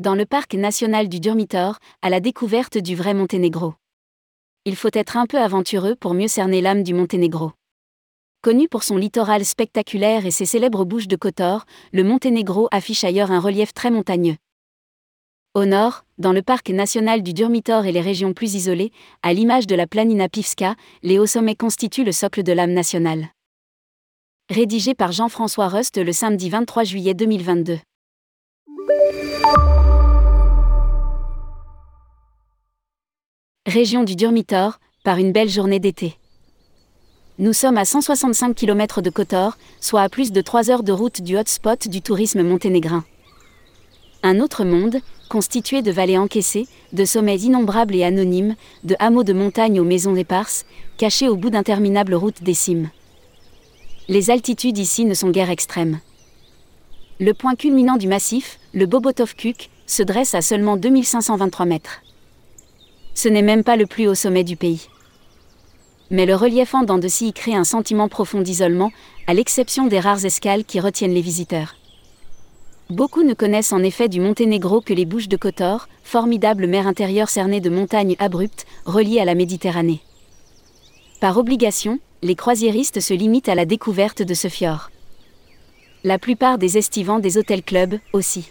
[0.00, 3.74] dans le parc national du Durmitor, à la découverte du vrai Monténégro.
[4.64, 7.52] Il faut être un peu aventureux pour mieux cerner l'âme du Monténégro.
[8.40, 13.30] Connu pour son littoral spectaculaire et ses célèbres bouches de Kotor, le Monténégro affiche ailleurs
[13.30, 14.36] un relief très montagneux.
[15.52, 19.66] Au nord, dans le parc national du Durmitor et les régions plus isolées, à l'image
[19.66, 23.28] de la Planina Pivska, les hauts sommets constituent le socle de l'âme nationale.
[24.48, 27.80] Rédigé par Jean-François Rust le samedi 23 juillet 2022.
[33.70, 36.16] Région du Durmitor, par une belle journée d'été.
[37.38, 41.22] Nous sommes à 165 km de Kotor, soit à plus de 3 heures de route
[41.22, 43.04] du hotspot du tourisme monténégrin.
[44.24, 44.98] Un autre monde,
[45.28, 50.16] constitué de vallées encaissées, de sommets innombrables et anonymes, de hameaux de montagne aux maisons
[50.16, 50.66] éparses,
[50.98, 52.90] cachés au bout d'interminables routes des cimes.
[54.08, 56.00] Les altitudes ici ne sont guère extrêmes.
[57.20, 62.00] Le point culminant du massif, le Bobotovkuk, se dresse à seulement 2523 mètres.
[63.14, 64.88] Ce n'est même pas le plus haut sommet du pays.
[66.10, 68.90] Mais le relief en dents de scie crée un sentiment profond d'isolement,
[69.26, 71.76] à l'exception des rares escales qui retiennent les visiteurs.
[72.90, 77.28] Beaucoup ne connaissent en effet du Monténégro que les Bouches de Kotor, formidable mer intérieure
[77.28, 80.00] cernée de montagnes abruptes, reliées à la Méditerranée.
[81.20, 84.90] Par obligation, les croisiéristes se limitent à la découverte de ce fjord.
[86.02, 88.48] La plupart des estivants des hôtels-clubs aussi.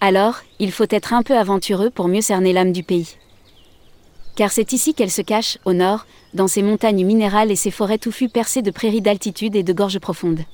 [0.00, 3.16] Alors, il faut être un peu aventureux pour mieux cerner l'âme du pays.
[4.36, 7.98] Car c'est ici qu'elle se cache, au nord, dans ses montagnes minérales et ses forêts
[7.98, 10.44] touffues percées de prairies d'altitude et de gorges profondes.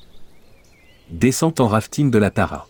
[1.08, 2.68] Descente en rafting de la Tara.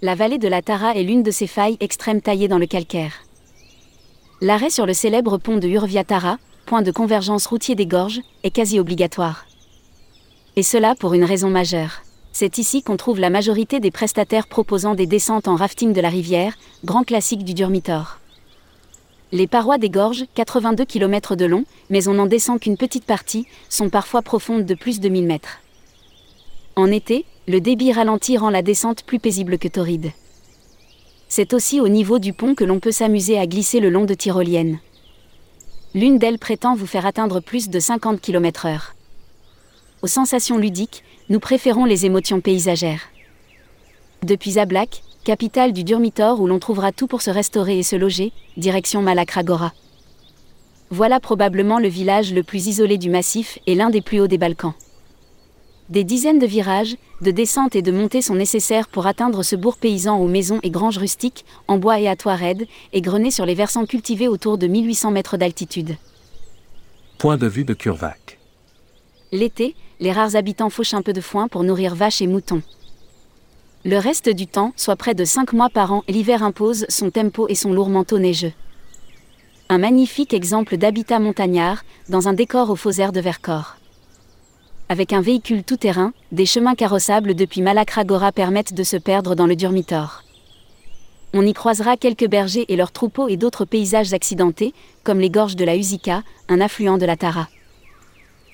[0.00, 3.12] La vallée de la Tara est l'une de ces failles extrêmes taillées dans le calcaire.
[4.40, 8.50] L'arrêt sur le célèbre pont de Urvia Tara, point de convergence routier des gorges, est
[8.50, 9.46] quasi obligatoire.
[10.56, 12.02] Et cela pour une raison majeure.
[12.32, 16.08] C'est ici qu'on trouve la majorité des prestataires proposant des descentes en rafting de la
[16.08, 18.18] rivière, grand classique du Durmitor.
[19.34, 23.46] Les parois des gorges, 82 km de long, mais on n'en descend qu'une petite partie,
[23.70, 25.60] sont parfois profondes de plus de 1000 mètres.
[26.76, 30.12] En été, le débit ralenti rend la descente plus paisible que torride.
[31.28, 34.12] C'est aussi au niveau du pont que l'on peut s'amuser à glisser le long de
[34.12, 34.80] tyroliennes.
[35.94, 38.92] L'une d'elles prétend vous faire atteindre plus de 50 km/h.
[40.02, 43.08] Aux sensations ludiques, nous préférons les émotions paysagères.
[44.22, 48.32] Depuis Zablak, capitale du Durmitor où l'on trouvera tout pour se restaurer et se loger,
[48.56, 49.72] direction Malakragora.
[50.90, 54.38] Voilà probablement le village le plus isolé du massif et l'un des plus hauts des
[54.38, 54.74] Balkans.
[55.88, 59.76] Des dizaines de virages, de descentes et de montées sont nécessaires pour atteindre ce bourg
[59.76, 63.46] paysan aux maisons et granges rustiques, en bois et à toits raides, et grenés sur
[63.46, 65.96] les versants cultivés autour de 1800 mètres d'altitude.
[67.18, 68.38] Point de vue de Curvac.
[69.32, 72.62] L'été, les rares habitants fauchent un peu de foin pour nourrir vaches et moutons.
[73.84, 77.48] Le reste du temps, soit près de 5 mois par an, l'hiver impose son tempo
[77.48, 78.52] et son lourd manteau neigeux.
[79.68, 83.76] Un magnifique exemple d'habitat montagnard, dans un décor aux faux airs de Vercors.
[84.88, 89.56] Avec un véhicule tout-terrain, des chemins carrossables depuis Malakragora permettent de se perdre dans le
[89.56, 90.22] Durmitor.
[91.34, 95.56] On y croisera quelques bergers et leurs troupeaux et d'autres paysages accidentés, comme les gorges
[95.56, 97.48] de la Usika, un affluent de la Tara.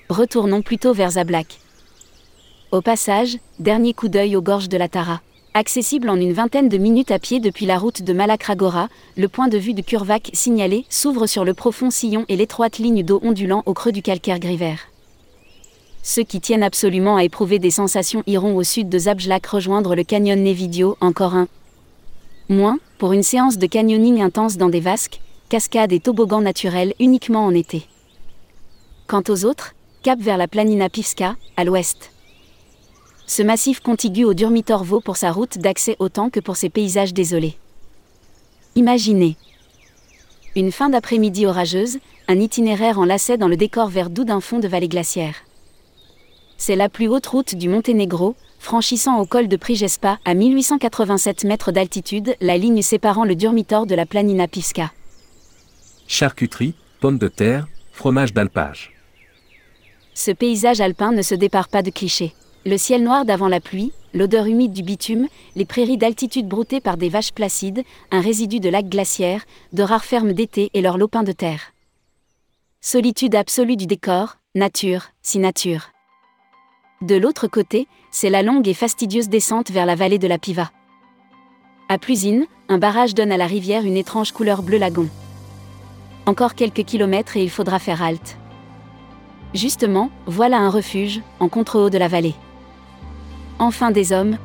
[0.09, 1.59] Retournons plutôt vers Zablak.
[2.71, 5.21] Au passage, dernier coup d'œil aux gorges de la Tara.
[5.55, 9.47] Accessible en une vingtaine de minutes à pied depuis la route de Malakragora, le point
[9.47, 13.63] de vue de Curvac signalé s'ouvre sur le profond sillon et l'étroite ligne d'eau ondulant
[13.65, 14.81] au creux du calcaire gris vert.
[16.03, 20.03] Ceux qui tiennent absolument à éprouver des sensations iront au sud de Zabjlak rejoindre le
[20.03, 21.47] canyon Nevidio, encore un.
[22.49, 27.47] Moins, pour une séance de canyoning intense dans des vasques, cascades et toboggans naturels uniquement
[27.47, 27.87] en été.
[29.07, 32.11] Quant aux autres, cap vers la Planina Pivska, à l'ouest.
[33.29, 37.13] Ce massif contigu au Durmitor vaut pour sa route d'accès autant que pour ses paysages
[37.13, 37.59] désolés.
[38.73, 39.37] Imaginez.
[40.55, 44.57] Une fin d'après-midi orageuse, un itinéraire en lacet dans le décor vert doux d'un fond
[44.57, 45.35] de vallée glaciaire.
[46.57, 51.71] C'est la plus haute route du Monténégro, franchissant au col de Prijespa à 1887 mètres
[51.71, 54.91] d'altitude, la ligne séparant le Durmitor de la Planina Pivska.
[56.07, 58.91] Charcuterie, pommes de terre, fromage d'alpage.
[60.15, 62.33] Ce paysage alpin ne se départ pas de clichés.
[62.65, 66.97] Le ciel noir d'avant la pluie, l'odeur humide du bitume, les prairies d'altitude broutées par
[66.97, 71.23] des vaches placides, un résidu de lac glaciaire, de rares fermes d'été et leurs lopins
[71.23, 71.71] de terre.
[72.81, 75.91] Solitude absolue du décor, nature, si nature.
[77.01, 80.69] De l'autre côté, c'est la longue et fastidieuse descente vers la vallée de la Piva.
[81.87, 85.07] À Plusine, un barrage donne à la rivière une étrange couleur bleu lagon.
[86.25, 88.37] Encore quelques kilomètres et il faudra faire halte.
[89.53, 92.35] Justement, voilà un refuge, en contre-haut de la vallée.
[93.61, 94.37] Enfin des hommes.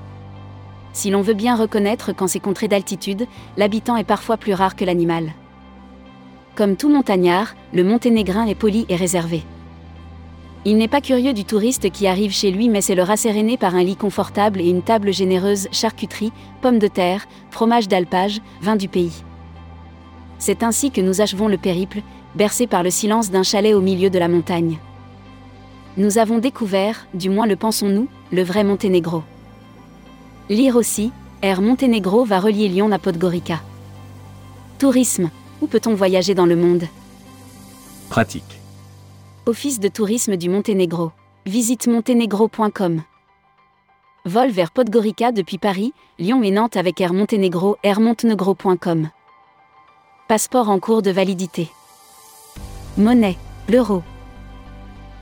[0.93, 3.27] si l'on veut bien reconnaître qu'en ces contrées d'altitude,
[3.57, 5.33] l'habitant est parfois plus rare que l'animal.
[6.57, 9.43] Comme tout montagnard, le monténégrin est poli et réservé.
[10.65, 13.75] Il n'est pas curieux du touriste qui arrive chez lui mais c'est le rasséréné par
[13.77, 18.89] un lit confortable et une table généreuse, charcuterie, pommes de terre, fromage d'alpage, vin du
[18.89, 19.23] pays.
[20.39, 22.03] C'est ainsi que nous achevons le périple,
[22.35, 24.79] bercé par le silence d'un chalet au milieu de la montagne.
[25.97, 29.23] Nous avons découvert, du moins le pensons-nous, le vrai Monténégro.
[30.49, 33.61] Lire aussi, Air Monténégro va relier Lyon à Podgorica.
[34.79, 35.31] Tourisme,
[35.61, 36.85] où peut-on voyager dans le monde?
[38.11, 38.61] Pratique.
[39.47, 41.13] Office de tourisme du Monténégro.
[41.47, 43.03] Visite monténégro.com.
[44.25, 49.11] Vol vers Podgorica depuis Paris, Lyon et Nantes avec Air Monténégro, airmontenegro.com.
[50.29, 51.71] Passeport en cours de validité.
[52.97, 53.37] Monnaie,
[53.69, 54.03] l'euro.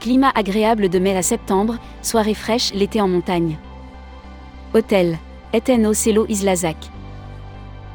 [0.02, 3.56] Climat agréable de mai à septembre, soirée fraîche l'été en montagne.
[4.74, 5.16] Hôtel,
[5.52, 6.76] Eteno Celo Islazac.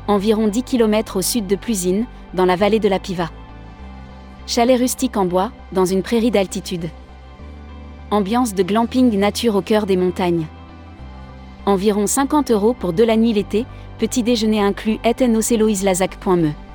[0.08, 3.30] Environ 10 km au sud de Plusine, dans la vallée de la Piva.
[4.46, 6.88] Chalet rustique en bois, dans une prairie d'altitude.
[8.10, 10.46] Ambiance de glamping nature au cœur des montagnes.
[11.66, 13.66] Environ 50 euros pour deux la nuit l'été,
[14.00, 16.67] petit déjeuner inclus etenoselo.islazac.me.